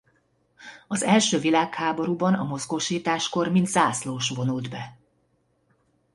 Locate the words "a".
2.33-2.43